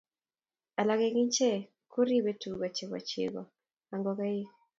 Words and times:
alak 0.79 1.01
eng 1.07 1.19
ichek 1.25 1.61
koribei 1.93 2.39
tuga 2.41 2.67
chebo 2.75 2.97
chego 3.09 3.43
ak 3.93 3.97
ngokaik 3.99 4.47